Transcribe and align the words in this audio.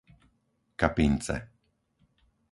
Kapince 0.79 1.35